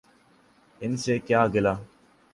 [0.81, 1.73] ان سے کیا گلہ۔